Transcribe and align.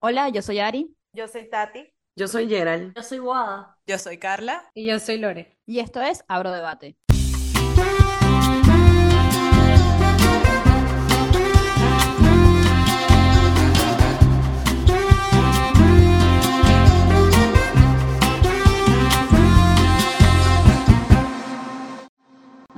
Hola, 0.00 0.28
yo 0.28 0.42
soy 0.42 0.58
Ari 0.58 0.94
Yo 1.12 1.26
soy 1.26 1.48
Tati. 1.48 1.92
Yo 2.16 2.28
soy 2.28 2.48
Gerald. 2.48 2.92
Yo 2.94 3.02
soy 3.02 3.18
Wada. 3.18 3.78
Yo 3.86 3.98
soy 3.98 4.18
Carla. 4.18 4.70
Y 4.74 4.86
yo 4.86 4.98
soy 4.98 5.18
Lore. 5.18 5.58
y 5.66 5.80
esto 5.80 6.00
es 6.02 6.24
Abro 6.28 6.50
Debate. 6.52 6.96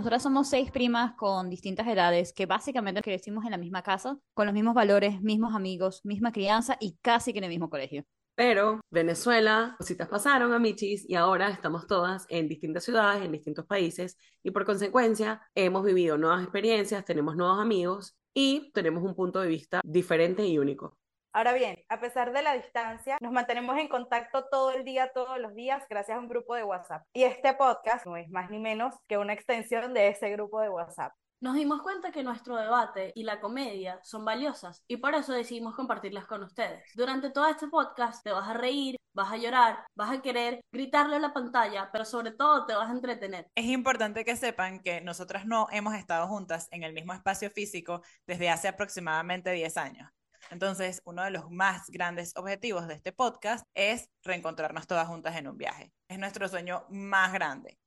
Nosotras 0.08 0.22
somos 0.22 0.48
seis 0.48 0.70
primas 0.70 1.12
con 1.16 1.50
distintas 1.50 1.86
edades 1.86 2.32
que 2.32 2.46
básicamente 2.46 3.02
crecimos 3.02 3.44
en 3.44 3.50
la 3.50 3.58
misma 3.58 3.82
casa, 3.82 4.18
con 4.32 4.46
los 4.46 4.54
mismos 4.54 4.72
valores, 4.72 5.20
mismos 5.20 5.54
amigos, 5.54 6.00
misma 6.02 6.32
crianza 6.32 6.78
y 6.80 6.96
casi 7.02 7.34
que 7.34 7.40
en 7.40 7.44
el 7.44 7.50
mismo 7.50 7.68
colegio. 7.68 8.06
Pero 8.34 8.80
Venezuela, 8.90 9.74
cositas 9.76 10.08
pasaron 10.08 10.54
a 10.54 10.58
Michis 10.58 11.04
y 11.06 11.14
ahora 11.14 11.50
estamos 11.50 11.86
todas 11.86 12.24
en 12.30 12.48
distintas 12.48 12.84
ciudades, 12.84 13.22
en 13.22 13.32
distintos 13.32 13.66
países 13.66 14.16
y 14.42 14.50
por 14.50 14.64
consecuencia 14.64 15.42
hemos 15.54 15.84
vivido 15.84 16.16
nuevas 16.16 16.42
experiencias, 16.42 17.04
tenemos 17.04 17.36
nuevos 17.36 17.60
amigos 17.60 18.16
y 18.32 18.72
tenemos 18.72 19.04
un 19.04 19.14
punto 19.14 19.42
de 19.42 19.48
vista 19.48 19.82
diferente 19.84 20.46
y 20.46 20.56
único. 20.56 20.96
Ahora 21.38 21.52
bien, 21.52 21.76
a 21.88 22.00
pesar 22.00 22.32
de 22.32 22.42
la 22.42 22.54
distancia, 22.54 23.16
nos 23.20 23.30
mantenemos 23.30 23.78
en 23.78 23.86
contacto 23.86 24.46
todo 24.50 24.72
el 24.72 24.84
día, 24.84 25.12
todos 25.14 25.38
los 25.38 25.54
días, 25.54 25.84
gracias 25.88 26.18
a 26.18 26.20
un 26.20 26.26
grupo 26.26 26.56
de 26.56 26.64
WhatsApp. 26.64 27.06
Y 27.12 27.22
este 27.22 27.54
podcast 27.54 28.04
no 28.06 28.16
es 28.16 28.28
más 28.28 28.50
ni 28.50 28.58
menos 28.58 28.96
que 29.06 29.18
una 29.18 29.34
extensión 29.34 29.94
de 29.94 30.08
ese 30.08 30.30
grupo 30.30 30.60
de 30.60 30.68
WhatsApp. 30.68 31.12
Nos 31.40 31.54
dimos 31.54 31.80
cuenta 31.82 32.10
que 32.10 32.24
nuestro 32.24 32.56
debate 32.56 33.12
y 33.14 33.22
la 33.22 33.38
comedia 33.38 34.00
son 34.02 34.24
valiosas 34.24 34.82
y 34.88 34.96
por 34.96 35.14
eso 35.14 35.32
decidimos 35.32 35.76
compartirlas 35.76 36.26
con 36.26 36.42
ustedes. 36.42 36.82
Durante 36.96 37.30
todo 37.30 37.46
este 37.46 37.68
podcast 37.68 38.24
te 38.24 38.32
vas 38.32 38.48
a 38.48 38.54
reír, 38.54 38.96
vas 39.14 39.30
a 39.30 39.36
llorar, 39.36 39.86
vas 39.94 40.10
a 40.10 40.20
querer 40.20 40.60
gritarle 40.72 41.14
a 41.14 41.20
la 41.20 41.32
pantalla, 41.32 41.88
pero 41.92 42.04
sobre 42.04 42.32
todo 42.32 42.66
te 42.66 42.74
vas 42.74 42.90
a 42.90 42.94
entretener. 42.94 43.46
Es 43.54 43.66
importante 43.66 44.24
que 44.24 44.34
sepan 44.34 44.80
que 44.80 45.02
nosotras 45.02 45.46
no 45.46 45.68
hemos 45.70 45.94
estado 45.94 46.26
juntas 46.26 46.66
en 46.72 46.82
el 46.82 46.94
mismo 46.94 47.12
espacio 47.12 47.48
físico 47.48 48.02
desde 48.26 48.50
hace 48.50 48.66
aproximadamente 48.66 49.52
10 49.52 49.76
años. 49.76 50.10
Entonces, 50.50 51.02
uno 51.04 51.22
de 51.24 51.30
los 51.30 51.50
más 51.50 51.88
grandes 51.90 52.32
objetivos 52.36 52.88
de 52.88 52.94
este 52.94 53.12
podcast 53.12 53.66
es 53.74 54.10
reencontrarnos 54.22 54.86
todas 54.86 55.06
juntas 55.08 55.36
en 55.36 55.48
un 55.48 55.56
viaje. 55.56 55.92
Es 56.08 56.18
nuestro 56.18 56.48
sueño 56.48 56.84
más 56.88 57.32
grande. 57.32 57.78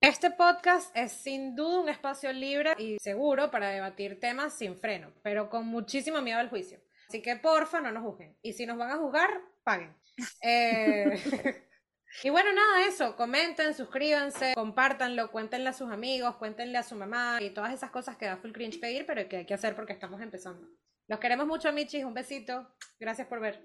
Este 0.00 0.30
podcast 0.30 0.94
es 0.96 1.12
sin 1.12 1.54
duda 1.54 1.80
un 1.80 1.88
espacio 1.88 2.32
libre 2.32 2.74
y 2.78 2.96
seguro 2.98 3.50
para 3.50 3.68
debatir 3.68 4.18
temas 4.18 4.54
sin 4.54 4.76
freno, 4.76 5.12
pero 5.22 5.50
con 5.50 5.66
muchísimo 5.66 6.22
miedo 6.22 6.38
al 6.38 6.48
juicio. 6.48 6.80
Así 7.08 7.20
que 7.20 7.36
porfa, 7.36 7.80
no 7.80 7.90
nos 7.90 8.02
juzguen. 8.02 8.38
Y 8.40 8.54
si 8.54 8.64
nos 8.64 8.78
van 8.78 8.90
a 8.92 8.96
juzgar, 8.96 9.30
paguen. 9.62 9.94
Eh, 10.42 11.66
Y 12.24 12.28
bueno, 12.28 12.52
nada, 12.52 12.86
eso, 12.86 13.16
comenten, 13.16 13.72
suscríbanse, 13.72 14.52
compártanlo, 14.54 15.30
cuéntenle 15.30 15.70
a 15.70 15.72
sus 15.72 15.90
amigos, 15.90 16.36
cuéntenle 16.36 16.76
a 16.76 16.82
su 16.82 16.96
mamá 16.96 17.38
y 17.40 17.50
todas 17.50 17.72
esas 17.72 17.90
cosas 17.90 18.16
que 18.16 18.26
da 18.26 18.36
full 18.36 18.52
cringe 18.52 18.80
pedir, 18.80 19.06
pero 19.06 19.26
que 19.28 19.38
hay 19.38 19.46
que 19.46 19.54
hacer 19.54 19.74
porque 19.76 19.92
estamos 19.92 20.20
empezando. 20.20 20.68
Los 21.10 21.18
queremos 21.18 21.44
mucho, 21.44 21.72
Michis, 21.72 22.04
un 22.04 22.14
besito. 22.14 22.68
Gracias 23.00 23.26
por 23.26 23.40
ver. 23.40 23.60